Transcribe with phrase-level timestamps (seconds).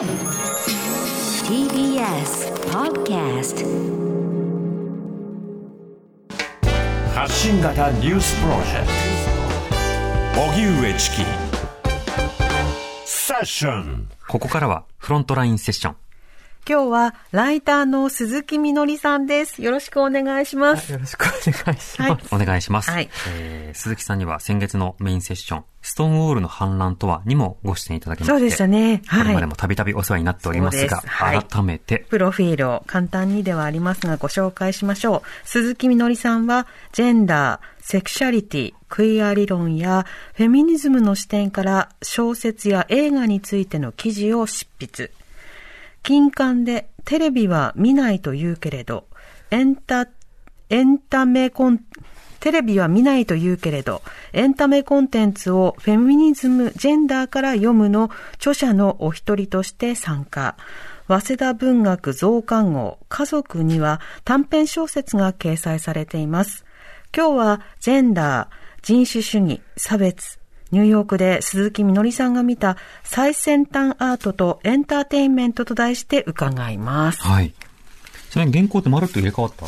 [0.00, 0.08] TBS
[2.70, 3.66] Podcast
[7.14, 8.86] 発信型ニュースプロジェク
[10.34, 10.40] ト。
[10.40, 11.16] 荻上チキ。
[13.04, 14.08] セッション。
[14.26, 15.96] ここからはフロントラインセッション。
[16.68, 19.62] 今日はライターの鈴木みのりさんです。
[19.62, 20.92] よろしくお願いします。
[20.92, 22.02] よろしくお願いします。
[22.02, 22.18] はい。
[22.30, 22.90] お願いします。
[22.90, 28.32] はいえー鈴木さんには先月のメインセッション、ストーンウォールの反乱とはにもご出演いただきまして。
[28.32, 29.02] そうでしたね。
[29.08, 29.46] これまではい。
[29.46, 35.48] もたびたびお世話になっておりますが、すはい改めて、プロフィールを簡単にではありますがご紹介しましょう。
[35.48, 45.10] 鈴木みのりさんは、ジェンダー、セクシャリティ、クイア理論やフェミニズムの視点から小説や映画についての記事を執筆。
[46.02, 49.06] 金刊でテレビは見ないと言うけれど、
[49.50, 50.08] エンタ、
[50.68, 51.80] エンタメコン、
[52.40, 60.56] テレビは見ないと言うけれど、エンタメコンテンツをフェミニズム、ジェンダーから読むの著者のお一人として参加。
[61.06, 66.64] 早稲田文学増刊号家族には短編小説が掲載されています。
[67.14, 68.48] 今日はジェンダー、
[68.82, 70.39] 人種主義、差別、
[70.72, 77.22] ニューヨークで鈴木みのりさんが見た最先端アートとエンターテインメントと題して伺います。
[77.22, 77.52] はい。
[78.30, 79.66] ちなみに原稿ってまるっと入れ替わった？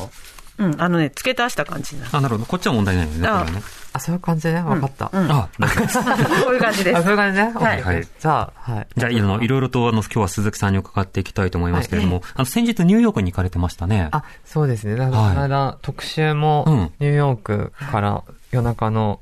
[0.59, 2.17] うん、あのね、付け足した感じになる。
[2.17, 2.47] あ、なるほど。
[2.47, 3.27] こっちは問題ないよね。
[3.27, 3.63] あこれはね。
[3.95, 4.61] あ、そういう感じね。
[4.61, 5.07] わかった。
[5.13, 5.99] あ、大丈夫です。
[6.45, 7.03] こういう感じですあ、。
[7.03, 7.53] そういう感じね。
[7.53, 8.87] はいはいじゃあ、はい。
[8.97, 14.09] じゃあ、いろいろと、あの、今日は鈴木さんに伺っていきたいと思いますけれども、あの、先日ニューヨークに行かれてましたね。
[14.13, 14.95] あ、そうですね。
[14.95, 19.21] だから、はいこの間、特集うんも、ニューヨークから夜中の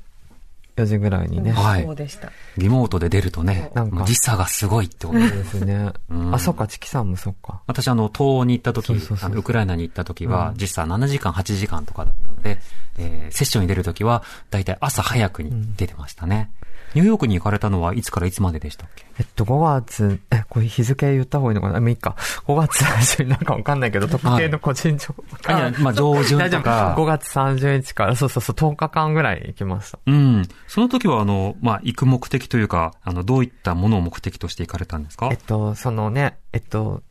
[0.77, 1.51] 4時ぐらいにね。
[1.51, 2.31] はいそうでした。
[2.57, 6.33] リモートで出るとね、なんか時差がすごいってことそうですねうん。
[6.35, 7.61] あ、そっか、チキさんもそっか。
[7.67, 12.59] 私、あの、東欧に行った時あのウクライナに行った時は、うん実際7時間、8時間とかだったので、
[12.97, 16.51] えーセッションに出る時は、だいたい朝早くに出てましたね。
[16.93, 19.05] ニューヨークに行かれたのはいつからいつまででしたっけ？
[19.17, 21.77] えっと、5月、え、これ日付言った方がいいのかな？
[21.77, 22.15] あ、もういいか。
[22.47, 25.23] 5月最初になんかわかんないけど、特定の個人情報。
[25.53, 27.03] あいやまあ上旬とか大丈夫。
[27.03, 29.99] 5月30日から、そうそうそう、10日間ぐらい行きました。
[30.05, 30.47] うん。
[30.71, 35.27] その時は、あの、まあ、行く目的というか、あの、どういったものを目的として行かれたんですか？
[35.29, 37.03] えっと、そのね、えっと、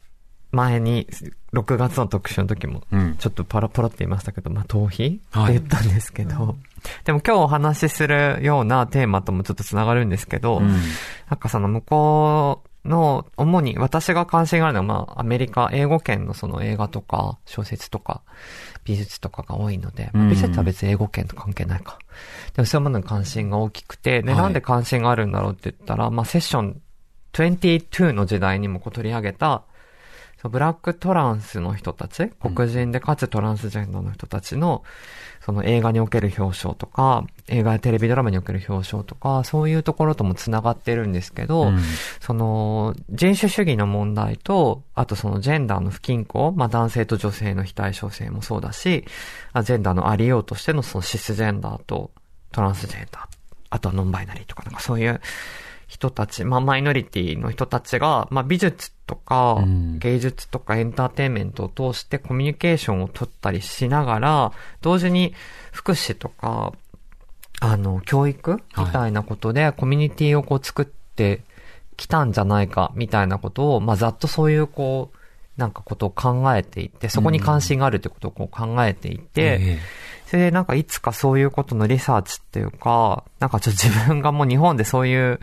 [0.51, 1.07] 前に、
[1.53, 3.17] 6月の特集の時も、うん。
[3.19, 6.57] ちょっとパラパラって言いましたけど、まあ、逃避ってはい言ったんですけど、
[7.05, 10.69] でも今日お話しするようなテーマともちょっと繋がるんですけど、うん。
[11.29, 18.23] なんかその向こうの、主に私が関心があるのは、まあ、アメリカ、英語圏のその映画とか、小説とか、
[18.85, 21.99] 美術とかが多いので、まあうん美術は別に英語圏と関係ないか。
[22.55, 26.81] でもそういうものに関心が大きくて、で、はいなんで関心があるんだろうって言ったら、まあ、セッション
[27.33, 29.65] 22の時代にもこう取り上げた、
[30.49, 34.83] ブラックトランスの人たち、黒人でかつトランスジェンダーの人たちの、
[35.51, 41.81] その映画における表彰とか、映画やテレビドラマにおける表彰とか、そういうところとも繋がってるんですけど、うん。
[42.21, 49.05] その、人種主義の問題と、あとそのジェンダーの不均衡、まあ男性と女性の非対称性もそうだし、
[49.53, 52.13] あジェンダーのありようとしてのそのシスジェンダーと
[52.53, 53.25] トランスジェンダー、
[53.71, 55.21] あとはノンバイナリーとかなんかそういう
[55.91, 59.99] 人たち、まあマイノリティの人たちが、まあ美術とかうん。
[59.99, 64.53] 芸術とかエンターテインメントを通してコミュニケーションを取ったりしながら、
[64.83, 65.35] 同時に
[65.73, 66.73] 福祉とか、
[67.61, 71.43] あの、教育みたいなことで、コミュニティをこう作って
[71.97, 75.19] きたんじゃないか、みたいなことを、まあ、ざっとそういうこう、
[75.57, 79.79] なんかことを考えていって、そこに関心があるってことをこう考えていて、え
[80.31, 85.41] それでなんかいつかそういうことのリサーチっていうか、なんかちょっと自分がもう日本でそういう、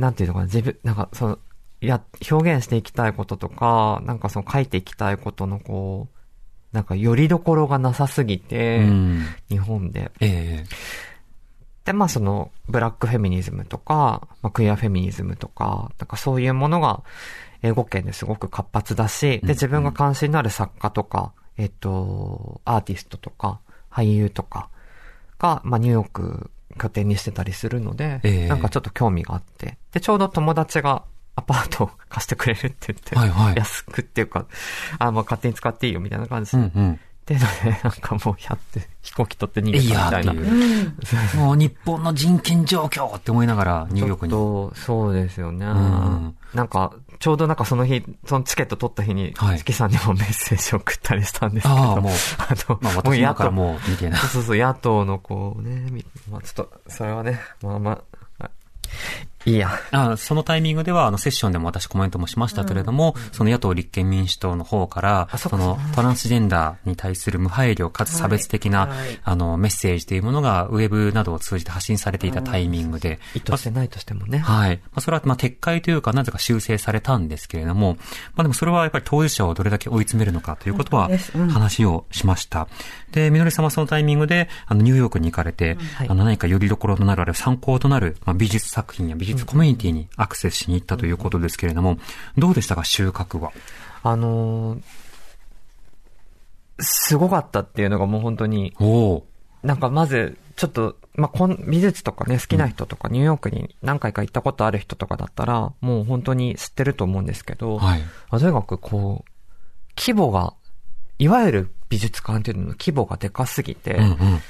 [0.00, 1.38] なんていうのかな、自分、なんかその、
[1.80, 9.26] いや、表現していきたいこととか、なんかその書いていきたいことのこう、なんかよりどころがなさすぎえて、うん。
[9.48, 10.10] 日本で。
[10.18, 10.66] ええ
[11.84, 17.04] で、まあその、ブラックフェミニズムとか、まあクイアフェミニズムとか、なんかそういうものが、
[17.62, 23.60] 英語圏ですごく活発だし、うんで、自分が関心のある作家とか、えっと、アーティストとか、
[23.98, 24.68] 俳優とか
[25.38, 31.04] が、まあニューヨーク拠点にしてたりするので、ええなんかちょっと興味があって、で、ちょうど友達が
[31.36, 34.46] アパートを貸してくれるって言って、はいはい安くっていうか、
[34.98, 37.00] あ、まあ勝手に使っていいよみたいな感じで、うんうん。
[37.28, 37.36] で、
[37.84, 40.42] なんかもう、やって、飛行機取って逃げいやたみたいな。
[40.42, 41.36] ーっていう。
[41.36, 44.32] もう日本の人権状況って思いながらニューヨークに。
[44.32, 45.66] ちょっと、そうですよね。
[45.66, 54.20] んなんか、ちょうどなんかその日、そのチケット取った日に、はいチキさんにもメッセージ送ったりしたんですけど、ああ、もう、あの、まあもう私野党、だからもう見てない。
[54.20, 58.50] そうそうそう、野党のこうね、みまあちょっと、それはね、まあまあ、
[59.44, 59.70] いいや。
[59.92, 69.20] あそのタイミングでは、あの、セッションでも私コメントもしましたけれども、その野党立憲民主党の方から、あそそのトランスジェンダーに対する無配慮かつ差別的な、はいはい。
[69.22, 74.38] あの、メッセージというものが、ウェブなどを通じて発信されていたタイミングで、意図してないとしてもね。
[74.38, 74.76] はい。
[74.76, 77.96] まあ、それは、まあ、撤回というか、なぜか修正されたんですけれども、
[78.34, 81.08] まあ、でもそれはやっぱり当事者をどれだけ追い詰めるのかということは
[81.50, 82.68] 話をしました。
[83.12, 86.08] で、みのりさんはそのタイミングで、あの、ニューヨークに行かれて、はい。
[86.08, 91.98] あの、何かよりどころとなる、あるいは参考となる、まあ、美術作品や美術コミュニティにアクセスしに行ったということですけれども、
[92.36, 93.52] どうでしたか、収穫は？
[94.02, 94.82] あのー
[96.80, 98.72] すごかったっていうのがもう本当に、
[99.64, 108.00] なんかまず、ちょっと、まあ、こん、美術とかね、好きな人とか、ニューヨークに何回か行ったことある人とかだったら、もう本当に知ってると思うんですけど、はい。
[108.30, 109.30] まあとにかくこう、
[109.96, 110.54] 規模が、
[111.18, 114.40] いわゆる美術館っていうのの規模がでかすぎて、うんうん。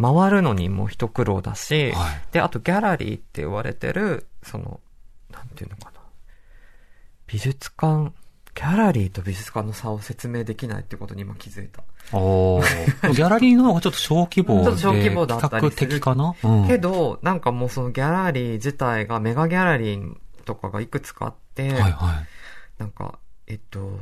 [0.00, 4.80] 回るのにも一苦労だし、はいで、あとギャラリーって言われてる、その、
[5.30, 6.00] なんていうのかな。
[7.26, 8.12] 美術館、
[8.54, 11.82] ギャラリーと美術館の差を説明できないってことに今気づいた。
[12.12, 12.60] おお
[13.14, 16.34] ギャラリーの方がちょっと小規模で、ちょっと小規模だったり比較する的かな？
[16.42, 16.66] うん。
[16.66, 21.92] けど、なんかもうそのギャラリー自体がメガギャラリーとかがいくつかあって、はいはい。
[22.78, 24.00] なんか、えっと、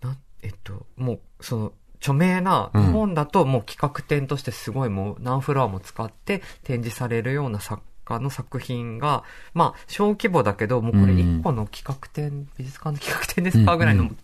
[0.00, 9.22] な、えっと、もう、その、著名な、本だともう企画展としてすごいもう何フロアも使って展示されるような作家の作品が、
[9.54, 14.16] まあ、小規模だけど、もうこれ一個の企画展、美術館の企画展ですかうんぐらいのうん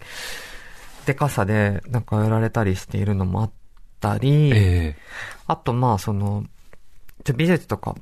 [1.07, 3.51] でかさで、なんかやられたりしているのもあっ
[4.01, 4.97] たり、え
[5.47, 6.45] あと、まあ、その、
[7.37, 7.95] 美術とか、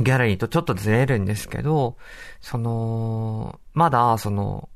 [0.00, 1.96] ギャラリーとちょっとずれるんですけど、
[2.40, 4.68] その、まだ、その、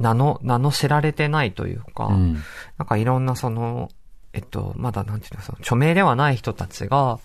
[0.00, 2.34] 名の、名の知られてないというか、えうん。
[2.78, 3.90] なんかいろんなその、
[4.32, 7.20] えっと、まだなんていうの、その、著名ではない人たちが、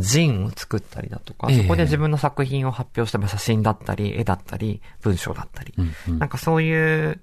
[0.00, 7.20] ジンを作ったりだとか、ええそこで自分の作品を発表した写真だったり、絵だったり、文章だったり、うんうんなんかそういう、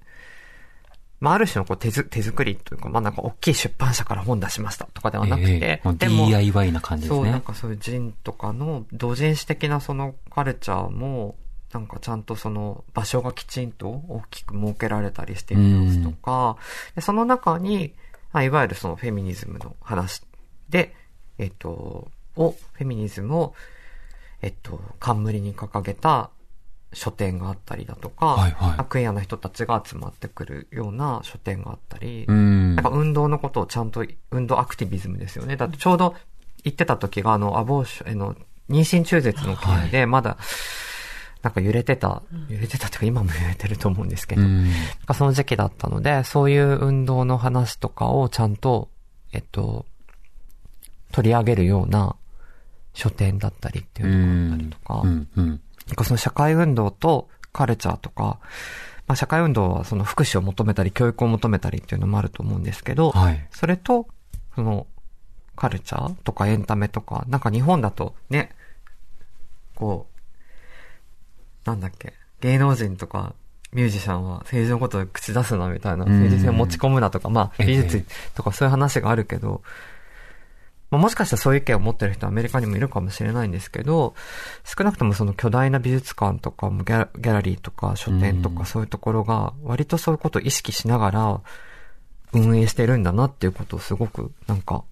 [1.20, 7.40] まあ、ある種のこう手ず手作りというか、まあなんか大きい出版社から本出しましたとかではなくて、ええまあでも、DIY な感じですそう、なんね。
[7.40, 11.36] かそういう人とかの同人誌的なそのカルチャーも、
[11.72, 16.56] なんかちゃんとその場所がきちんと大きく設けられたりしている様子とか、
[16.94, 17.94] でその中に、
[18.32, 20.22] まあ、いわゆるそのフェミニズムの話
[20.68, 20.94] で、
[21.38, 23.54] えっと、を、フェミニズムを、
[24.42, 26.30] えっと、冠に掲げた
[26.92, 32.76] 書店があったりだとか、はいはいクイアな人たちが集まってくるような書店があったり、うん。
[32.76, 35.56] なんか運動のことをちゃんと、運動アクティビズムですよね。
[35.56, 36.14] だってちょうど
[36.64, 38.34] 言ってた時が、あの、アボーション、あの、
[38.68, 40.36] 妊娠中絶の件で、まだ、
[41.42, 44.64] なんか揺れてた、揺れてたっていうか今も揺れてると思うんですけど、うん。
[44.64, 44.74] なん
[45.06, 48.88] かその時期だったので、そういう運動の話とかをちゃんと、
[49.32, 49.84] えっと、
[51.10, 52.14] 取り上げるような
[52.94, 55.28] 書店だったりっていうのがあったりとか、うん。
[55.36, 55.46] うん。
[55.48, 55.58] なん
[55.96, 58.38] かその社会運動とカルチャーとか、
[59.08, 63.48] まあ社会運動はその福祉を求めたり教育を求めたりっていうのもあると思うんですけど、はい。
[63.50, 64.06] それと、
[64.54, 64.86] その、
[65.56, 68.50] カルチャーとかエンタメとか、なんか日本だとね、
[69.74, 70.11] こう、
[71.64, 73.34] なんだっけ、芸能人とか
[73.72, 76.12] ミュージシャンは政治のことを口出すなみたいな、うん。
[76.12, 77.66] 政治性を持ち込むなとか、まあええ。
[77.66, 78.04] 美術
[78.34, 79.62] とかそういう話があるけど、
[80.90, 84.14] まあ、もしかしたらそういう意見を持ってる人はアメリカにもいるかもしれないんですけど、
[84.64, 88.56] 少なくともその巨大な美術館とか、ギャラギャラリーとか書店とうん。
[88.56, 91.40] かそういうところが、割とそういうことを意識しながら
[92.34, 94.84] 運営してるんだなっていうことをすごく、なんか、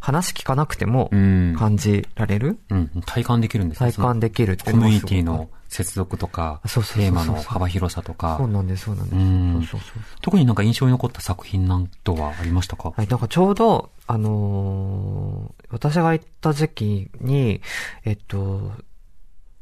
[0.00, 1.54] 話聞かなくてもうん。
[1.56, 2.90] 感じられる、うん。
[3.06, 9.16] 体感できるんですね体感できるってコミュニティの接続とか、テーマの幅広さとかそう、なんです、そうなんです。
[9.16, 10.02] うんそうそうそう。
[10.20, 12.92] 特になんか印象に残った作品なんとはありましたか？
[12.96, 17.60] はい、なんかちょうど、あのー私が行った時期に、
[18.04, 18.72] えっと、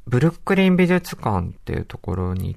[0.06, 2.56] ブルックリン美術館っていうところに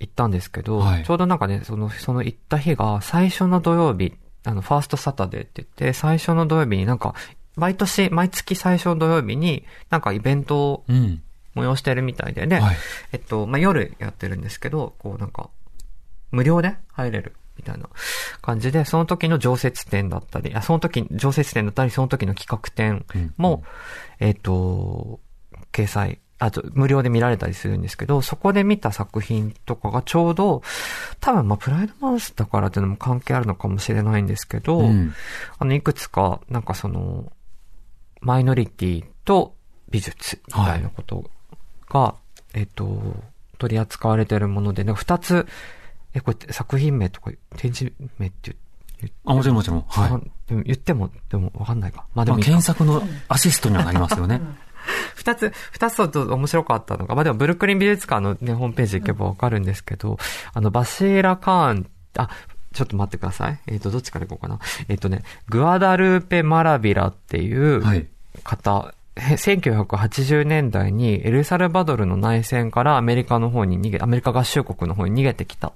[0.00, 4.14] 行ったんですけど、はいちょうどなんかね、その、その行った日が最初の土曜日、
[4.46, 7.14] あの、ファーストサタデーって言って、最初の土曜日になんか、
[7.56, 11.22] 毎年、毎月最初の土曜日に、なんかイベントをうん。
[11.56, 12.76] 催してるみたいで、で、はい。
[13.12, 15.48] えっと、まあ、夜やってるんですけど、こうなんか、
[16.30, 17.88] 無料で入れるみたいな
[18.42, 23.06] 感じで、その時の常設展だったり、あその時、常設展だったり、その時の企画展
[23.38, 23.64] も、
[24.20, 25.18] えっと、
[25.72, 30.62] 掲載、あと、無料で見られたりするんですけど、そこで見た作品とかがちょうど、
[31.20, 35.14] 多分まあ、プライドマウスだからっていうのも関係あるのかもしれないんですけど、うん。
[35.58, 37.32] あの、いくつか、なんかその、
[38.20, 39.54] マイノリティと
[39.88, 41.24] 美術みたいなこと
[41.88, 42.14] が、
[42.52, 43.14] えっと、
[43.58, 45.46] 取り扱われてるもので、なんか二つ、
[46.12, 48.56] え、これ作品名とか展示名って
[49.00, 49.84] 言あ、もちろんもちろん。
[49.88, 50.10] はい。
[50.10, 52.06] あでも言っても、でもわかんないか。
[52.14, 54.40] まあでまあ、もいいか検索のアシストにはなりますよね。
[55.14, 60.18] 二つ、二つと面白かったのが、まあでもブルックリン美術館のね、ホームページ行けばわかるんですけど、
[60.52, 62.28] あの、バシーラ・カーン、あ、
[62.72, 63.58] ちょっと待ってください。
[63.66, 64.60] えっ、と、どっちから行こうかな。
[64.88, 68.06] えっ、とね、グアダルーペ・マラビラっていうはい
[68.42, 75.72] 方、へ1980年代にエルサルバドルの内戦からアメリカの方に逃げ、アメリカ合衆国の方に逃げてきた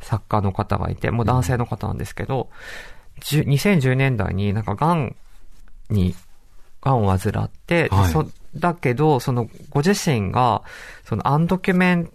[0.00, 2.50] 作家の方がいて、もう男性の方なんですけど、
[3.20, 5.16] じゅ2010年代になんか癌
[5.88, 6.14] に、
[6.82, 10.62] 癌を患って、ではいそだけど、そのご自身が、
[11.04, 12.10] そのアンドキュメン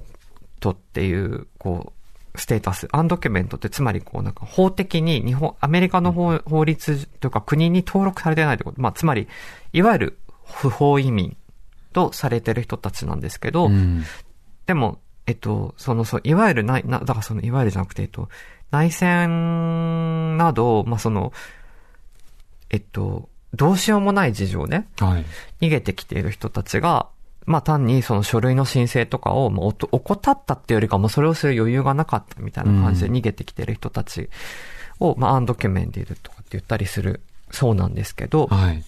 [0.60, 1.94] トっていう、こ
[2.36, 8.82] う、ステータス、アンドキュメントってつまりこうなんか法的に日本、アメリカの法法律というか国に登録されてないってこと。
[8.82, 9.28] まあつまり、
[9.74, 11.36] いわゆる不法移民
[11.94, 14.04] とされてる人たちなんですけど、うん。
[14.66, 18.30] でも、えっと、その、そう、いわゆるない、な、だからその、いわゆるじゃなくて、えっと、
[18.72, 21.34] 内戦など、まあ、その、
[22.70, 25.26] えっと、どうしようもない事情ね、はい。
[25.62, 27.08] 逃げてきている人たちが、
[27.46, 34.30] まあ単にその書類の申請とかを、まあ、おと怠ったっていうよりかもそれをする余裕がなかったみたいな感じで逃げてきている人たち
[35.00, 38.84] を、まあアンドキュメンティドとかって言ったりするそうなんですけど、はい。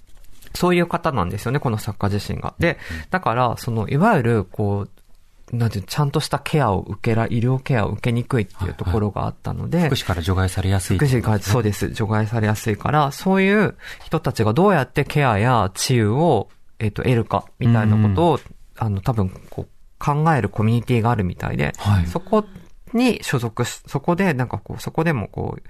[0.53, 2.53] そういう方なんですよね、この作家自身が。
[2.60, 2.77] で、
[3.10, 4.89] だから、その、いわゆる、こう、
[5.51, 10.98] なんてちゃんとしたケアを受けら、医療ケアを受けにくいっていうところがあったので、福祉から除外されやすい。
[10.98, 18.39] 福祉が、そうです、除外されやすいから、そういう人たちがどうやってケアや治癒を、えっ、と、得るか、みたいなことを、
[18.77, 22.08] あの、多分、こう、考えるコミュニティがあるみたいで、はい。
[22.08, 22.46] そこ
[22.93, 25.63] に所属し、そこで、なんかこう、そこでもこう、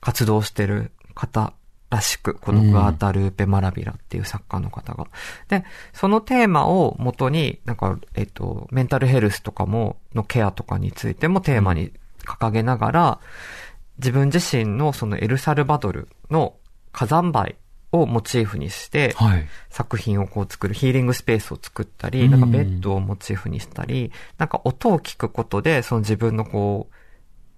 [0.00, 1.52] 活動してる方
[1.90, 5.06] らしく、このグアタルーペ・マラビラっていう作家の方が。
[5.48, 11.92] で、そのテーマを元に、なんか、えっと、メンタルヘルスとかも、のケアとかについてもテーマに
[12.24, 13.20] 掲げながら、
[13.98, 16.54] 自分自身のそのエルサルバドルの
[16.92, 17.56] 火山灰
[17.90, 19.46] をモチーフにして、はい。
[19.70, 26.94] 作品をこう作る、ヒーリングスペースを作ったり、うんなんかベッドをモチーフにしたり、なんか音を聞くことで、その自分のこう、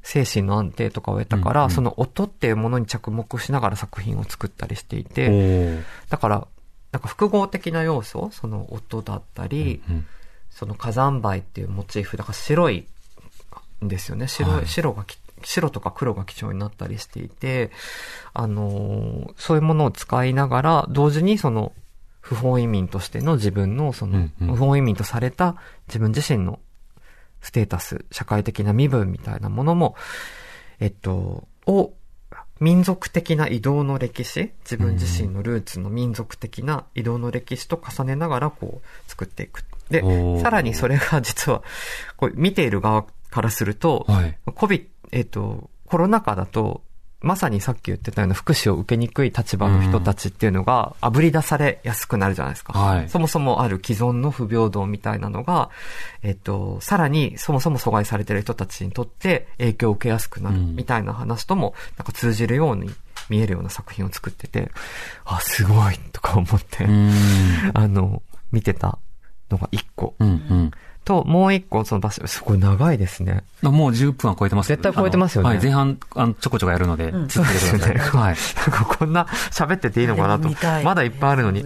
[0.02, 1.75] 精神の安定とかを得たから、うんうん。
[1.75, 5.83] その音っていうものに着目しながら作品を作ったりしていおて、ー。
[6.09, 6.47] だから、
[6.92, 10.07] なんか複合的な要素、その音だったり、うん
[10.50, 12.87] その火山灰っていうモチーフ、だから白い
[13.85, 14.26] んですよね。
[14.26, 14.66] 白い、はい。
[14.66, 17.71] 白がき、白とか黒が基調になったりしていて、
[18.35, 21.73] あのーそういうものを使いながら、同時にその、
[22.21, 24.57] 不法移民としての自分の、そのうん、うん。
[24.57, 26.59] 不法移民とされた自分自身の
[27.40, 29.97] ステータス、社会的な身分みたいなものも、
[30.78, 31.92] えっと、を、
[32.61, 39.64] 民族的な移動の歴史、自分自身のルーツの民族的な移動の歴史と重ねながらこう作っていく。
[39.88, 40.02] で
[40.42, 41.62] さらにそれが実は、
[42.16, 44.38] こう見ている側からすると、はい。
[44.54, 46.82] コビ、えっ、と、コロナ禍だと、
[47.22, 52.72] まさにさっき言ってたような福祉を受けにくい立場の人たちっていうのが、炙り出されやすくなるじゃないですか。
[52.72, 55.70] はいそもそもある既存の不平等みたいなのが、
[56.22, 62.90] えっ、と、さらにそもそも阻害されてる人たちにとって影響を受けやすくなるうんみたいな話とも、なんか通じるように
[63.28, 64.70] 見えるような作品を作ってて、
[65.24, 66.86] あ、すごいとか思って。
[67.74, 68.98] あの、見てた
[69.50, 70.14] のが一個。
[70.18, 70.70] うんうん。
[71.04, 73.42] と、もう一個、その場所、すごい長いですね。
[73.62, 77.97] あもう10分は超えてます絶対超えてますよねはい、前半、あの、ちょこちょこやるので、うん続けてください。
[78.16, 78.37] はい。
[78.57, 80.49] なんかこんな喋ってていいのかなと
[80.85, 81.64] まだいっぱいあるのに。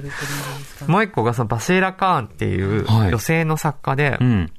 [0.87, 4.51] もう一個がそのバシーラ・カーンっていうはい女性の作家で、うん。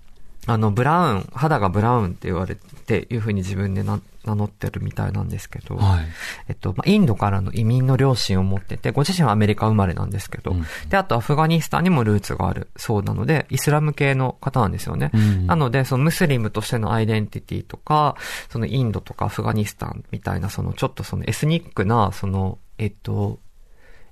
[0.48, 6.06] あの、ブラウン、肌がブラウンって言われて、いうふうに自分でな名乗ってるみたいなんですけど、はい。
[6.50, 15.12] えっと、まあ、インドからの移民の両親を持ってて、ご自身はアメリカ生まれなんですけど、うんで、あとアフガニスタンにもルーツがあるそうなので、イスラム系の方なんですよね。
[15.14, 18.16] うんなので、そのムスリムとしてのアイデンティティとか、
[18.50, 23.40] そのインドとかアフガニスタンみたいな、そのちょっとそのエスニックな、その、えっと、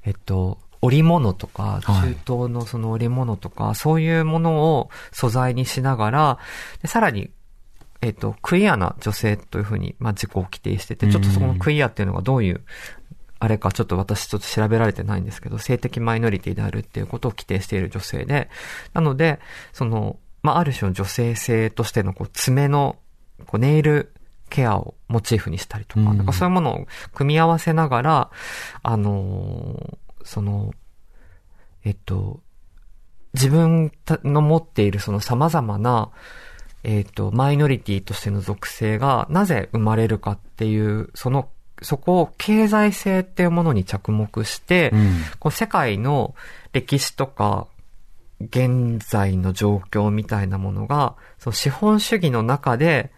[0.03, 2.17] えっと、織物とか、中はい。
[2.27, 6.39] 東のその織物とか、そういうものを素材にしながら、
[6.81, 7.31] でさらに、
[8.01, 12.61] えっと、クイアな女性というふうに、まあ、自己を規定してて、ちょっとそこのクイアっていうのがどういう、
[13.39, 18.49] あれかちょっと私ちょっと調べられてないんですけど、性的マイノリティであるっていうことを規定している女性で、
[18.91, 19.39] なので、
[19.71, 22.97] その、まあ、ある種の女性性としてのこう爪の、
[23.45, 24.13] こうネイル
[24.49, 26.17] ケアをモチーフにしたりとか、うん。
[26.17, 28.31] なんかそういうものを組み合わせながら、
[28.81, 30.73] あのーその、
[31.83, 32.41] えっと、
[33.33, 33.91] 自分
[34.23, 36.09] の持っているその様々な、
[36.83, 41.49] えっと、マイノリティとしての属性がなぜ生まれるかっていう、その、
[41.81, 45.13] そこを経済性っていうものに着目して、うん。
[45.39, 46.35] こう世界の
[46.71, 47.67] 歴史とか、
[48.39, 53.11] 現在の状況みたいなものが、その資本主義の中で、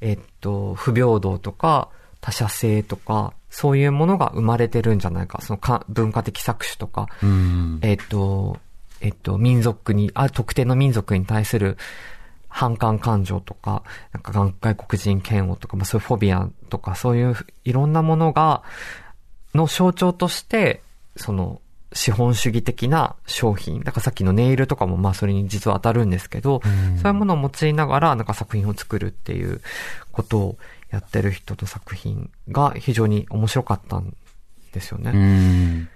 [0.00, 1.88] えっと、不平等とか、
[2.20, 5.40] 他者性とか、そういうものが生まれてるんじゃないか。
[5.42, 7.78] そのか文化的搾取とか、うん。
[7.82, 8.58] えっと、
[9.00, 11.76] えっと、民族に、あ、特定の民族に対する
[12.48, 18.62] 反感感情とか、なんか外国人嫌悪とか、まあそういうフォビアとか、そういういろんなものが、
[19.54, 20.82] の象徴として、
[21.16, 21.60] その、
[21.92, 23.82] 資本主義的な商品。
[23.82, 26.60] だからさっきのネイルとかもまあそれに実は当たるんですけど、
[27.02, 29.60] そういうものを用いながらなんか作品を作るっていう
[30.12, 30.58] ことを
[30.90, 34.14] やってる人の作品が非常に面白かったん
[34.72, 35.12] ですよね。
[35.14, 35.88] うん。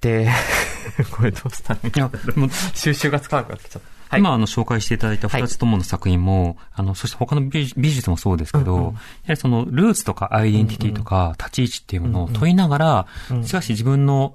[0.00, 0.28] で、
[1.10, 3.88] これどうしたらいもう収集がつかなくなってきちゃった。
[4.08, 4.20] はい。
[4.20, 14.34] 今、あの、紹介していただいた二つともの作品も、あの、そして他の美美術もそうですけど、うんうんやはりその、ルーツとかアイデンティティとか、立ち位置っていうものを問いながら、うんしかし自分の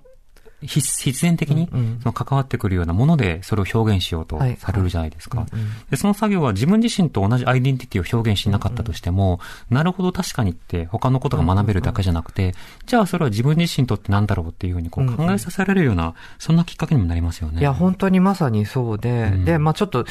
[0.61, 1.69] 必必然的に
[2.01, 5.45] その関わってくるようなもので、それを表現しようとはいされるじゃないですか。
[5.91, 17.59] で、その作業は自分自身と同じアイデンティティを表現しなかったとしても、なるほど確かにって他のことが学べるだけじゃなくて、じゃあそれは自分自身にとってなんだろうっていうふうにこう考えさせられるような、そんなきっかけにもなりますよね。
[17.59, 19.45] いや、本当にまさにそうで、うん。
[19.45, 20.05] で、まあちょっと、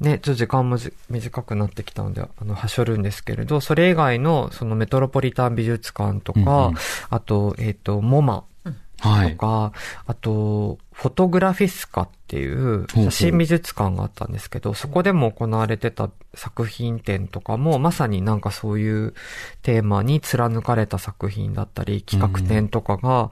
[0.00, 6.74] ね、ちょっと時間もじ短くなってきたので、あの、はしょるんですけれど、それ以外の、そのメトロポリタン美術館とか、うんうん。
[7.10, 8.44] あと、えっ、と、モマ
[9.00, 9.32] はい。
[9.32, 9.72] とか、
[10.06, 19.14] あと、フォトグラフィスカっていう写真美術館があったんですけど、そこでも行われてた作品展とかも、まさになんかそういう
[19.62, 23.30] テーマに貫かれた作品だったり、企画展とかが、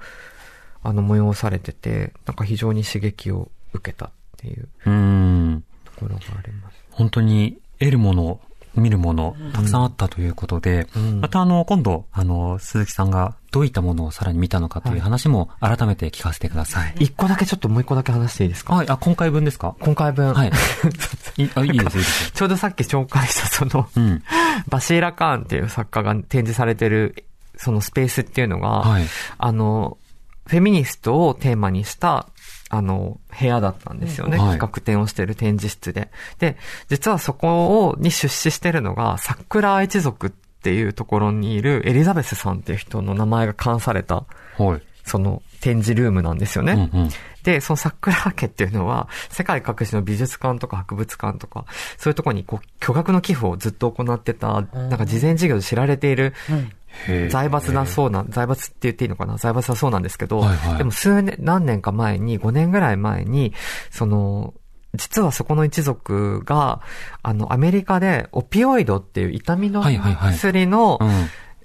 [0.82, 5.64] あの、催されてて、なんか非常に刺激を受けたっていううん。
[5.84, 6.78] ところがあります。
[6.90, 8.40] 本当に得るもの、
[8.78, 16.94] 見るもの、たくさんあったということで、うんまたあの、今度、あの、鈴木さんがどういったものをさらに見たのかという話も改めて聞かせてください。
[17.00, 18.74] 一個だけちょっともう一個だけ話していいですか？
[18.74, 19.74] はい、あ、今回分ですか？
[19.80, 20.34] 今回分。
[20.34, 20.48] はい。
[21.42, 22.32] いあいいです、いいです。
[22.32, 24.22] ちょうどさっき紹介したその、うん。
[24.68, 27.24] バシーラ・カーンっていう作家が展示されてる、
[27.56, 29.04] そのスペースっていうのが、はい。
[29.38, 29.98] あの、
[30.46, 32.26] フェミニストをテーマにした、
[32.70, 34.38] あの、部屋だったんですよね。
[34.38, 36.10] はい企画展をしてる展示室で。
[36.38, 36.56] で、
[36.88, 44.24] 実はそこを、に出資してるのが、桜一族っていうところにいるエリザベスさんっていう人の名前が冠された、
[44.58, 44.82] はい。
[45.04, 46.90] その展示ルームなんですよね。
[46.92, 47.10] うんうん。
[47.42, 51.64] で、その桜家っていうのは、世界各地の美術館とか博物館とか、
[51.96, 56.34] そういうところにこう、巨額の寄付をずっと行ってた、なんか事前事業で知られている
[57.30, 59.36] 財閥だそうな、財閥って言っていいのかな？
[59.36, 60.78] 財閥だそうなんですけど、はいはい。
[60.78, 63.52] でも数年、何年か前に、5年ぐらい前に、
[63.90, 64.54] その、
[64.94, 66.80] 実はそこの一族が、
[67.22, 70.34] あの、アメリカでオピオイドっていう痛みのはいはいはい。
[70.34, 71.08] 薬の、うん。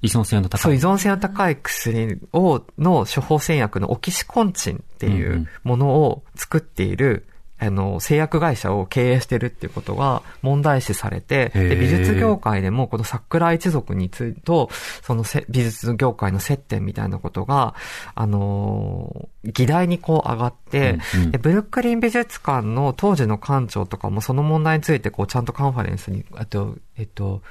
[0.02, 0.60] 依存性の高い。
[0.60, 7.26] そう、依存性の高い薬を、の処方箋薬のオキシコンチンっていうものを作っている、
[7.68, 14.70] あの、製薬会社を経営してるっていうことが問題視されて、で、美術業界でもこの桜一族についてと、
[15.02, 17.76] そのせ美術業界の接点みたいなことが、
[18.16, 21.32] あのー議題にこう上がって、うんうん。
[21.32, 27.42] で、ブルックリン美術館の当時の館長とかもその問題についてこうちゃんとカンファレンスに、あと、えっと、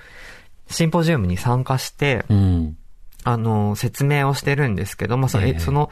[0.69, 2.77] シンポジウムに参加して、うん。
[3.25, 5.59] あの、説明をしてるんですけど、まあ、その、えええ。
[5.59, 5.91] その、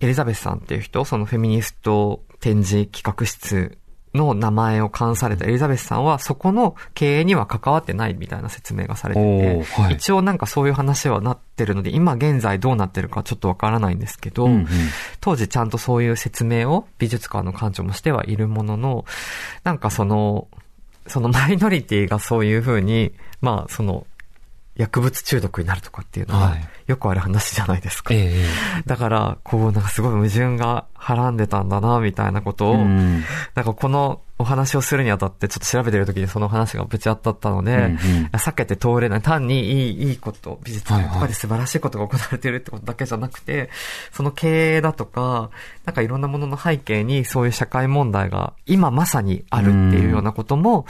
[0.00, 3.78] エリザベスさんっていう人、そのフェミニスト展示企画室
[4.14, 9.94] の名前を冠されたエリザベスさんは、そこの経営には関わってないみたいな説明がされておて、ーはい。
[9.94, 14.66] 一応なんかそういう話はなってるので、今現在どうなってるかちょっとわからないんですけど、うんうん。
[15.20, 19.04] 当時ちゃんとそういう説明を美術館の館長もしてはいるものの、
[19.64, 20.48] なんかその、
[21.06, 24.06] そのマイノリティがそういうふうに、まあその、
[24.82, 28.12] 薬物中毒になるとかっていうのははい、よくある話じゃないですか。
[28.12, 33.24] えええだから、こう、なんかすごい矛盾がはらんでたんだな、みたいなことを、えうん。
[33.54, 37.92] なんかこのお話をするにあたって、ちょっと調べてる時にその話がぶち当たったので、うんうん
[38.32, 39.22] 避けて通れない。
[39.22, 43.70] 単にいい、いいこと、美術館とはいはいかで素晴らしいことが行われてるってことだけじゃなくて、
[44.10, 45.50] その経営だとか、
[45.84, 50.86] なんかいろんなものの背景にそういう社会問題が今まさにあるっていうようなことも、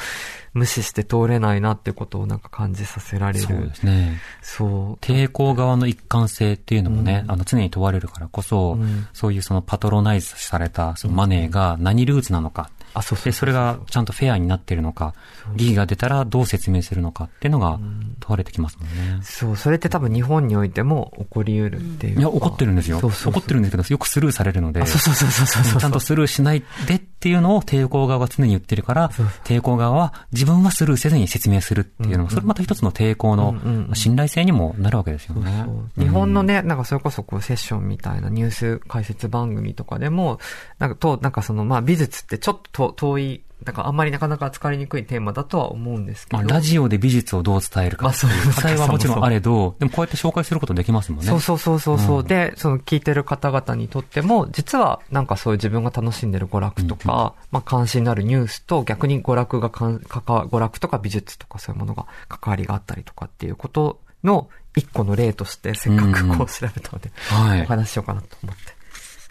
[0.55, 3.45] 無視して通れないなっていうことをなんか感じさせられる。
[3.47, 4.21] そうですね。
[4.43, 5.05] そう。
[5.05, 15.15] 抵抗側の一貫性っていうのもね、あの常に問われるからこそ、うんそういうそのパトロナイズされたそのマネーが何ルーツなのか、あ、そうそうで、それがちゃんとフェアになっているのか、
[15.55, 17.79] 利益が出たらどう説明するのかっていうのが
[18.21, 19.21] 問われてきますもんね。
[19.23, 22.21] そう、それって多分日本においても起こり得るっていうか。
[22.21, 23.01] いや、怒ってるんですよ。
[23.01, 25.81] そうそうそう怒ってるんですけど、よくスルーされるので、あそうそうそうそうそうそう。
[25.81, 35.65] ちゃんとスルーしないでっていうのを抵抗側が常に言ってるからそう、抵抗側は自分はスルーせずに説明するっていうのが、それまた一つの抵抗の信頼性にもなるわけですよね。
[35.97, 40.41] 日本のね、なんかそれこそこうセッションみたいなニュース解説番組とかでも、
[40.79, 46.43] なんかと、なんかそのまあ美術ってちょっと遠いだからあんまりなかなか扱いにくいテーマだとは思うんですけど。
[46.43, 48.05] まあ、ラジオで美術をどう伝えるか。
[48.05, 51.29] まあそう負債はもちろんあれど、でもこうやって紹介することできますもんね。
[51.29, 68.63] そうそうそうそうそう、うんで、その聞いてる方々にとっても、実はなんかそういう自分が楽しんでる娯楽とか、まあ関心のあるニュースと逆に娯楽がかん、かか、娯楽とか美術とかそういうものが関わりがあったりとかっていうことの一個の例として、せっかくこう調べたので、はいお話ししようかなと思って、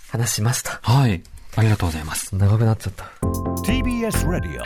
[0.09, 0.79] 話しました。
[0.81, 1.21] はい。
[1.55, 2.35] ありがとうございます。
[2.35, 3.11] 長くなっちゃった。
[3.63, 4.63] TBS ラディオ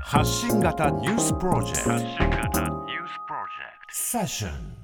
[0.00, 2.60] 発信型ニュースプロジェクト。
[3.92, 4.79] セッション